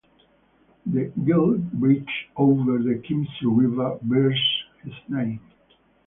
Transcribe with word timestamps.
The 0.87 1.13
Gill 1.27 1.59
Bridge 1.59 2.29
over 2.35 2.79
the 2.79 3.03
Kempsey 3.07 3.45
River 3.45 3.99
bears 4.01 4.41
his 4.83 4.95
name. 5.07 5.39